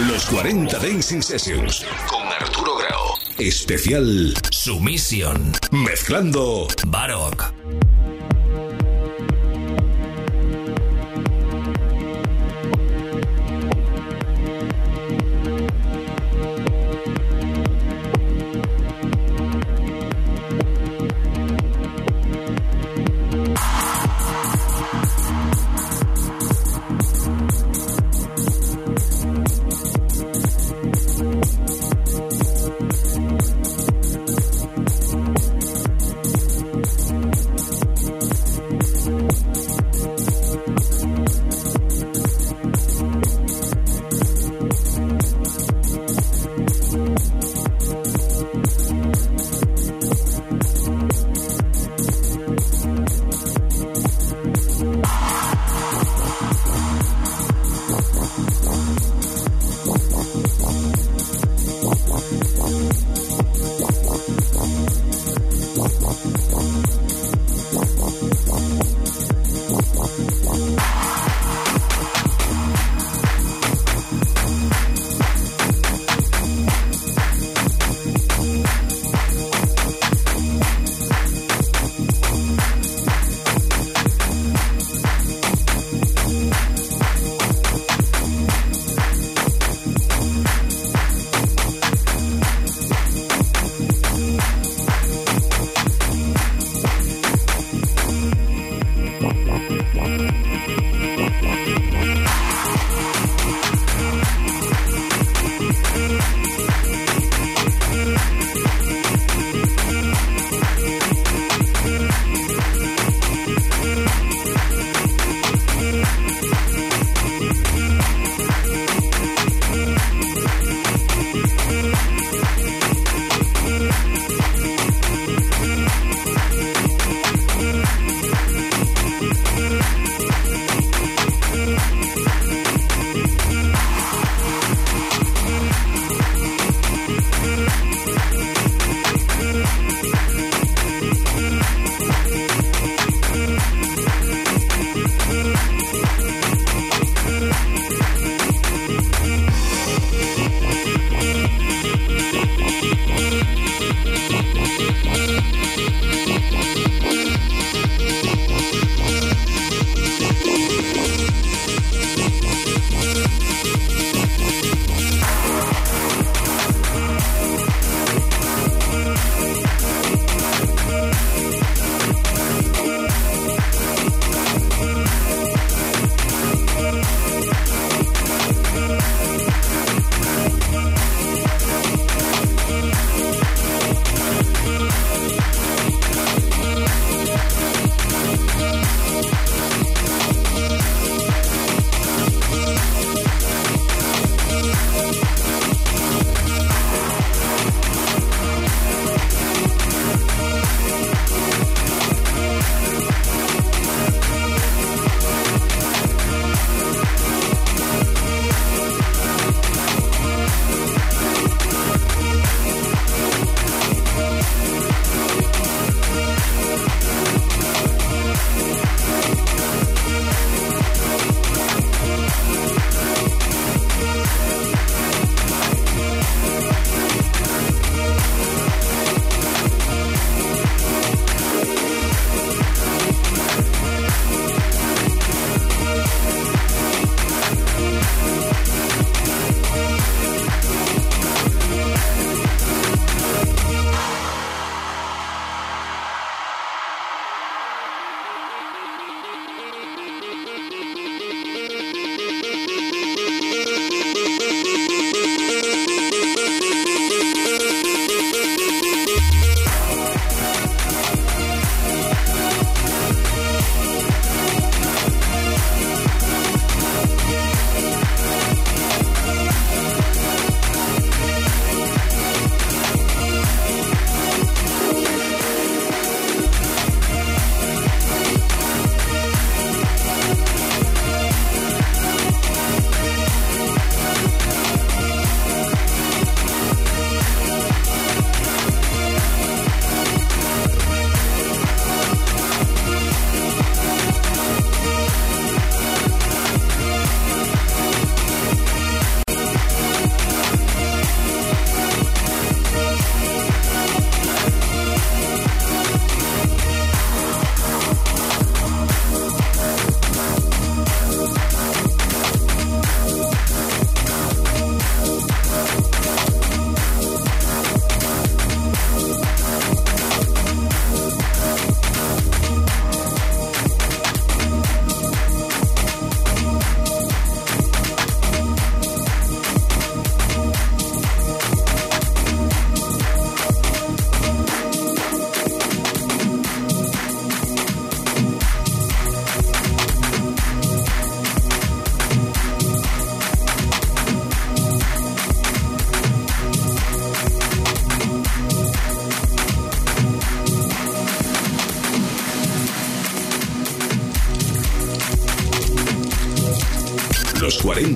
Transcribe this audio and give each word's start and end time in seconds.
Los 0.00 0.26
40 0.26 0.76
Dancing 0.80 1.22
Sessions 1.22 1.86
con 2.08 2.26
Arturo 2.26 2.76
Grau. 2.76 3.14
Especial 3.38 4.34
Sumisión. 4.50 5.52
Mezclando 5.70 6.66
Baroque. 6.88 7.44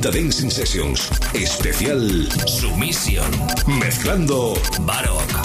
40 0.09 0.11
Dancing 0.11 0.51
Sessions. 0.51 1.11
Especial 1.35 2.29
Sumisión. 2.47 3.31
Mezclando 3.67 4.55
Baroque. 4.81 5.38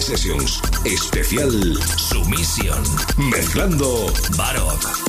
Sessions. 0.00 0.60
Especial 0.84 1.76
Sumisión. 1.98 2.82
Mezclando 3.18 4.06
Barok. 4.36 5.01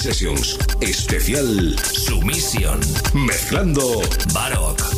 Sessions. 0.00 0.56
Especial 0.80 1.76
Sumisión. 1.82 2.80
Mezclando 3.12 4.00
Baroque. 4.32 4.89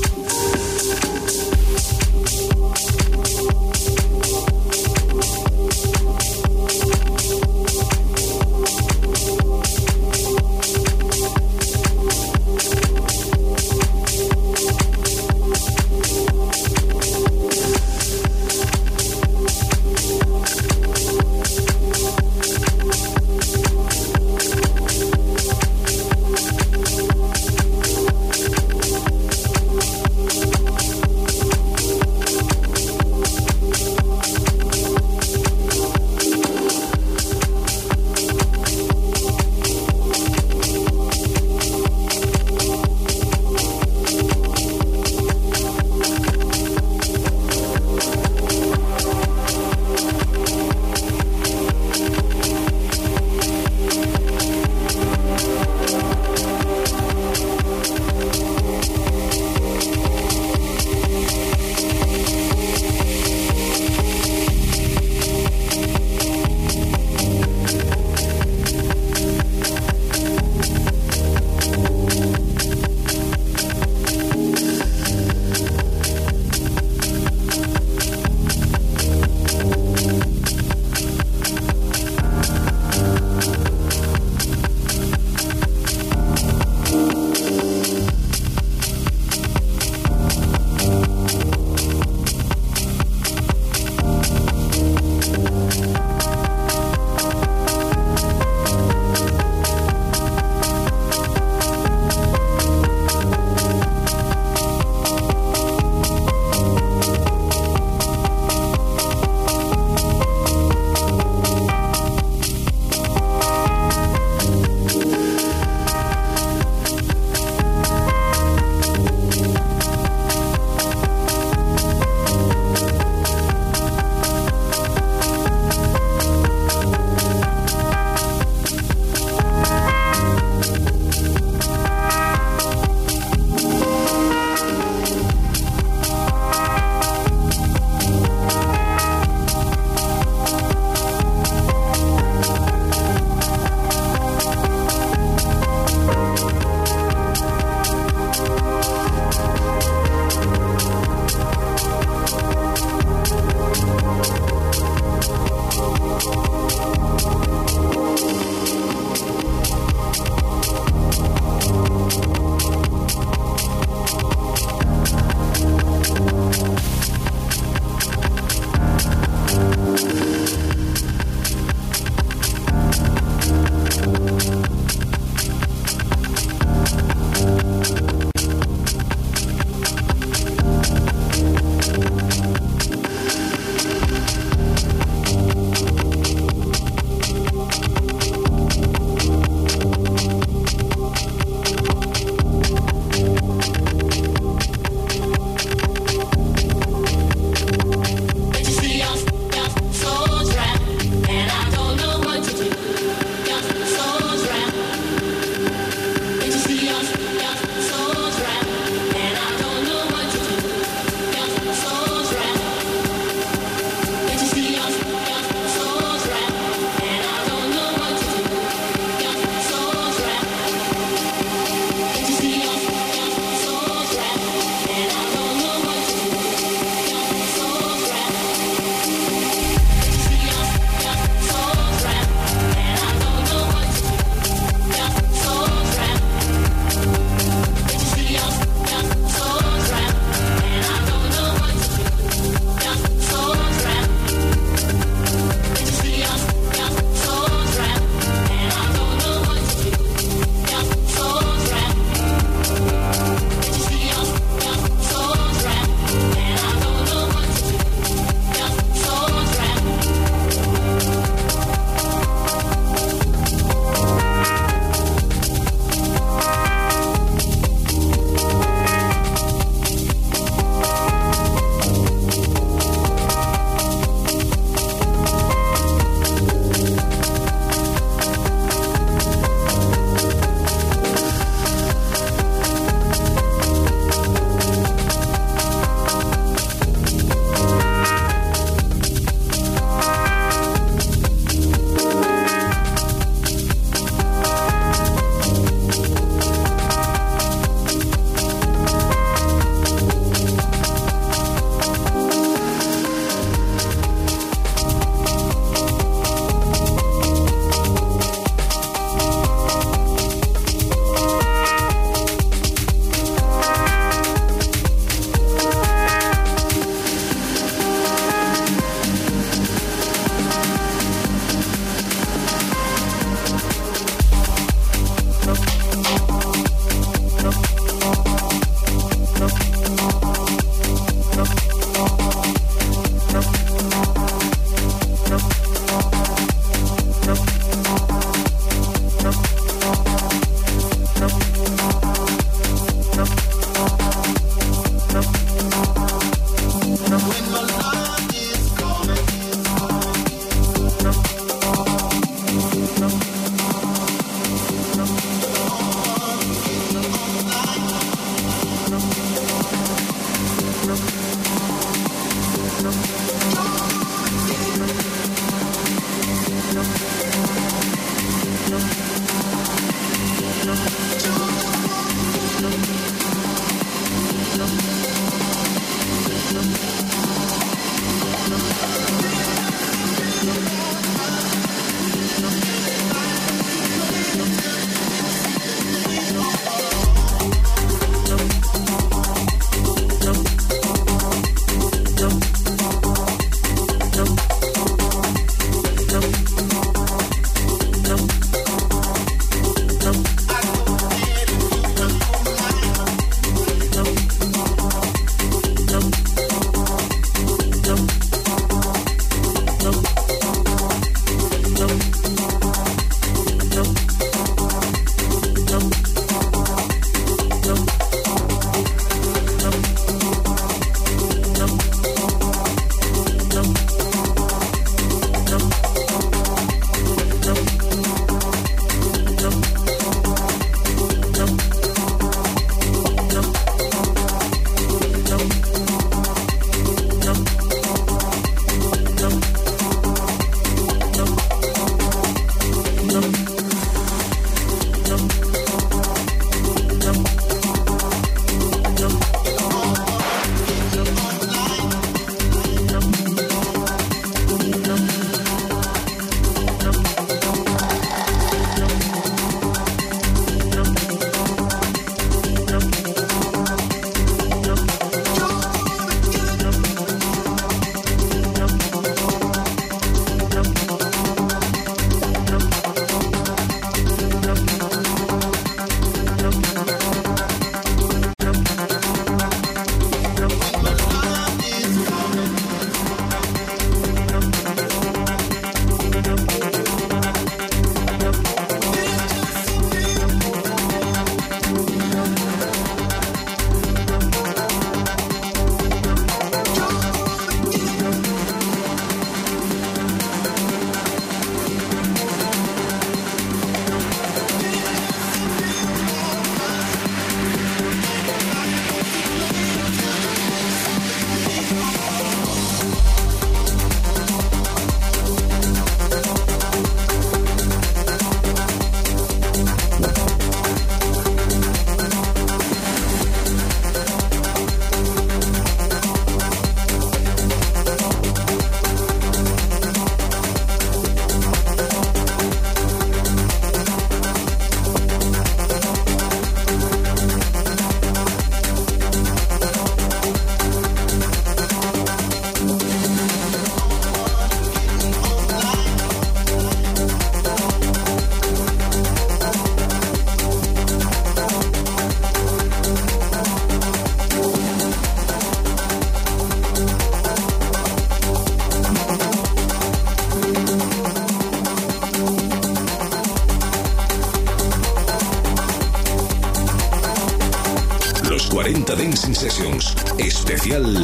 Especial 570.65 571.02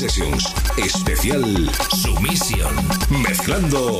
Sessions. 0.00 0.54
Especial 0.78 1.70
Sumisión. 1.90 2.74
Mezclando 3.10 3.98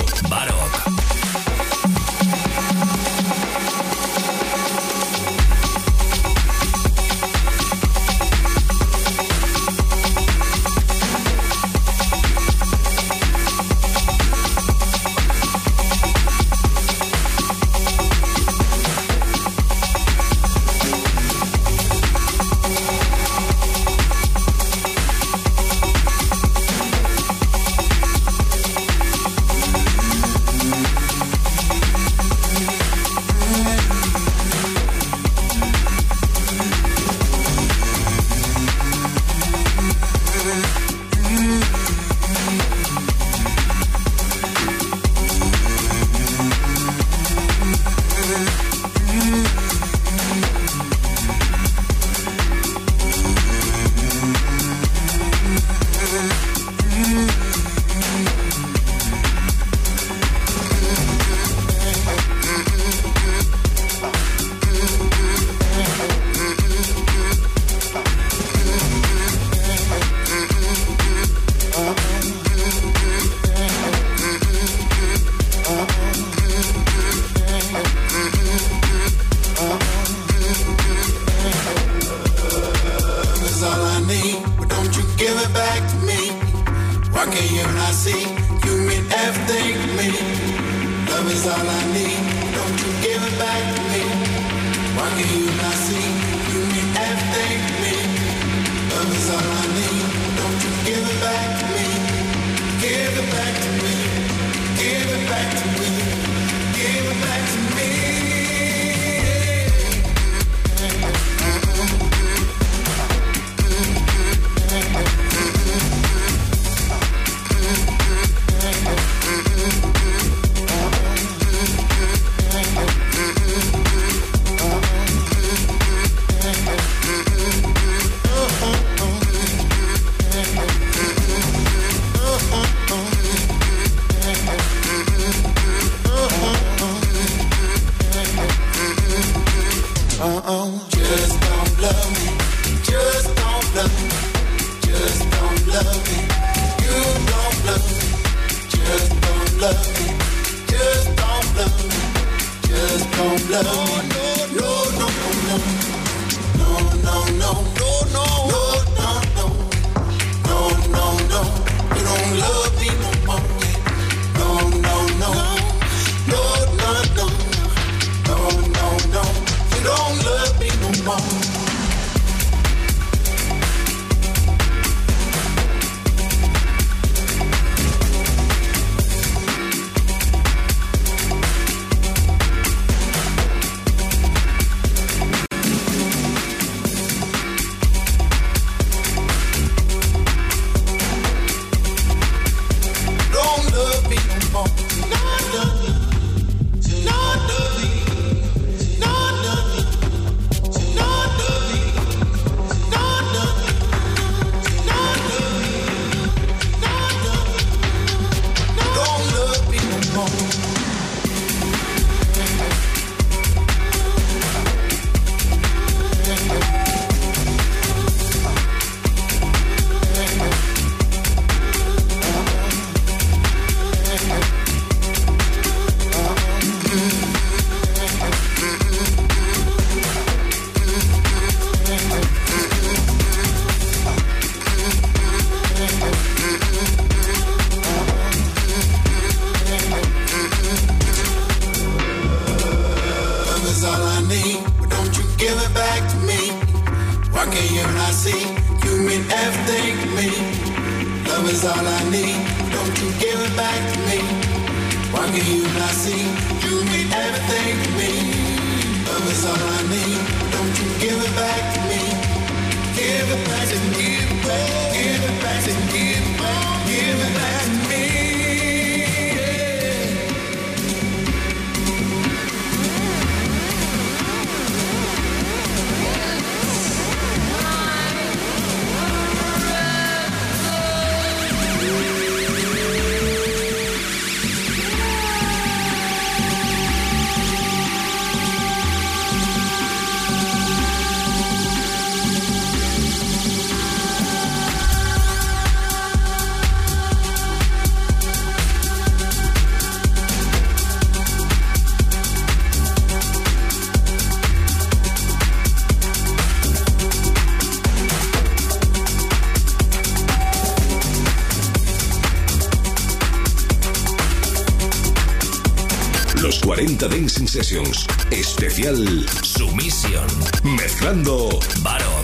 Sessions. 317.46 318.06
Especial 318.30 319.26
Sumisión. 319.42 320.26
Mezclando 320.62 321.48
Baroque. 321.82 322.19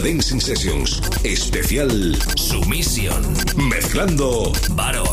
Dancing 0.00 0.40
Sessions. 0.40 1.00
Especial 1.24 2.16
Sumisión. 2.36 3.22
Mezclando 3.56 4.52
Baroque. 4.70 5.09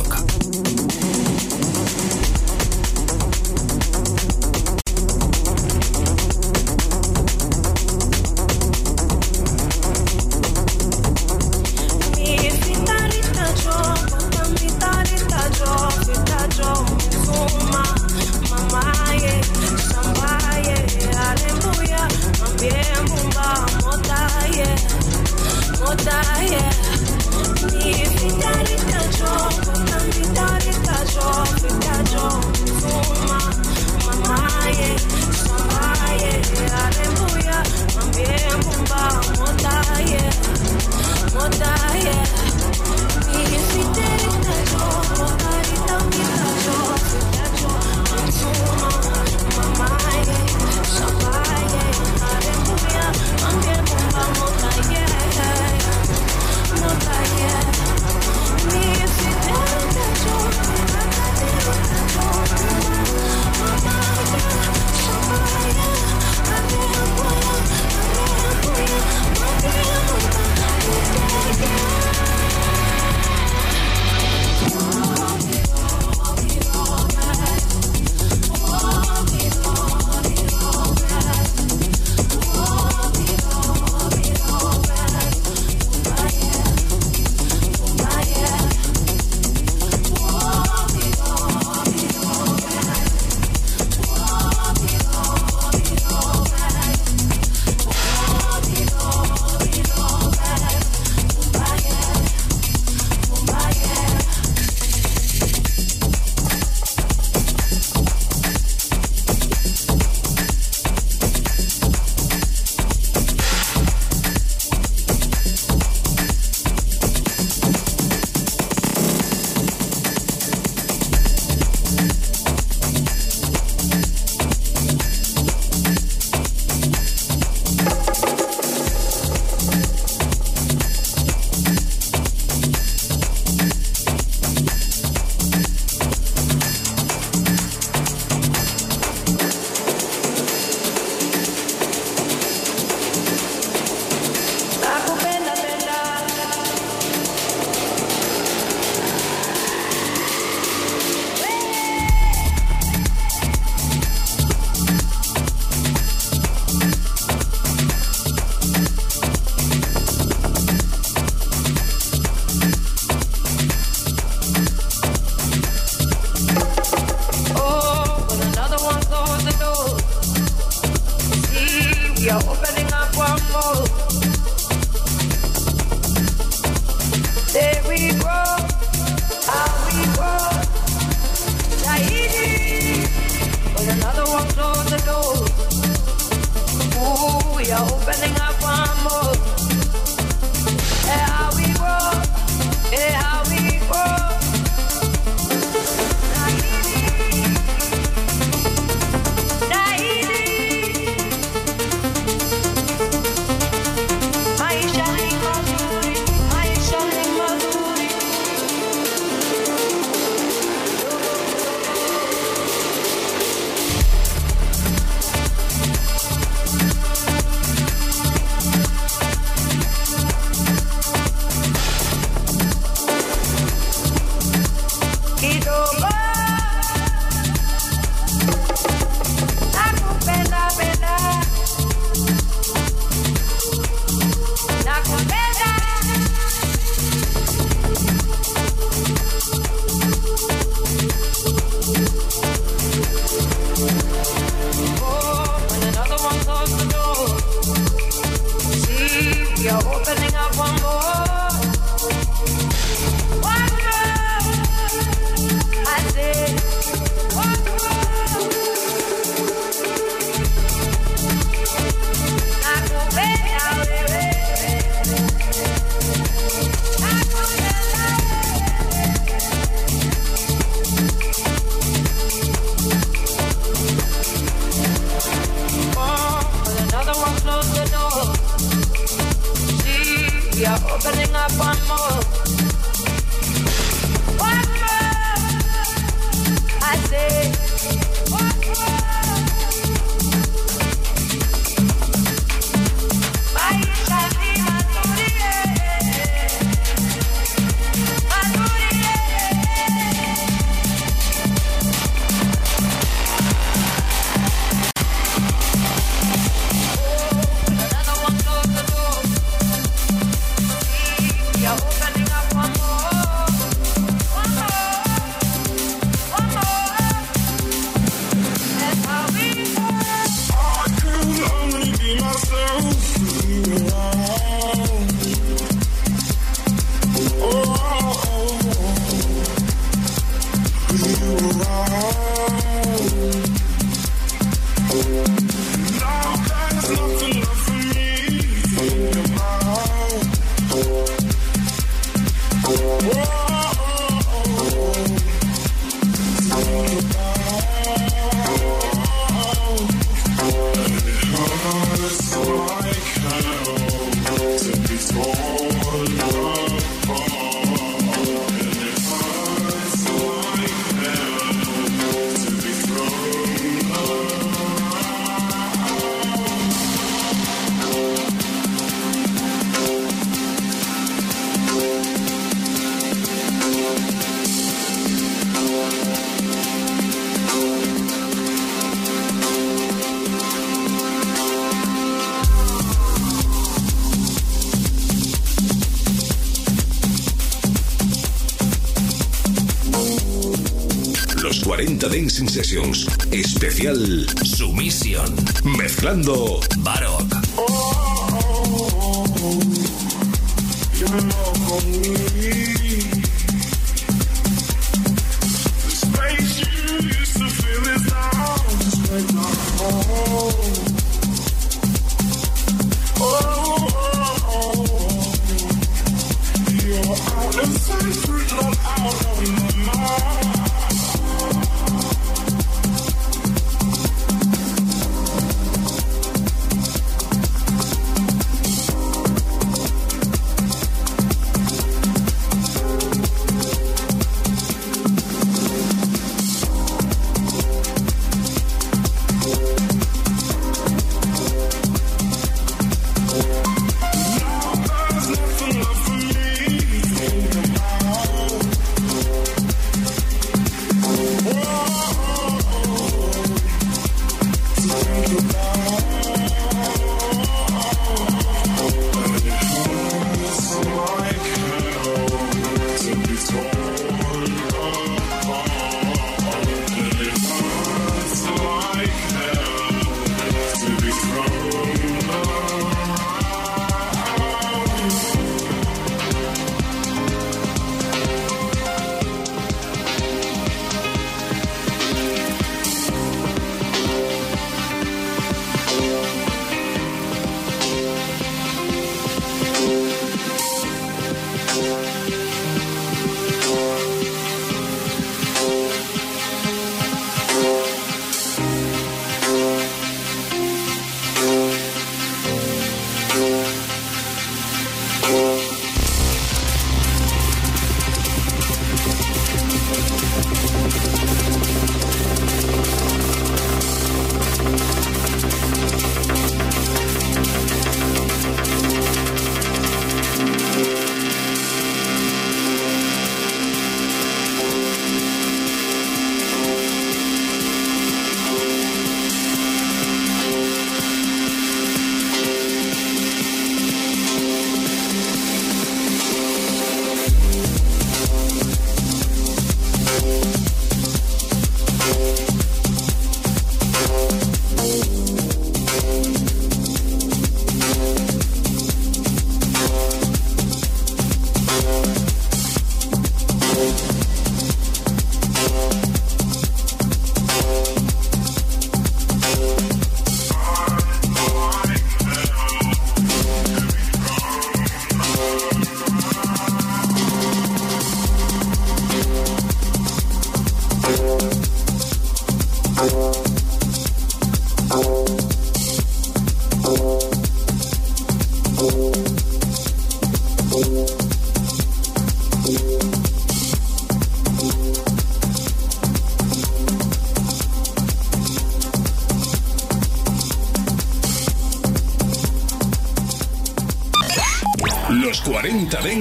40 391.98 392.10
Dancing 392.10 392.48
Sessions. 392.48 393.08
Especial 393.32 394.28
Sumisión. 394.44 395.34
Mezclando 395.64 396.60
Baroque. 396.80 397.38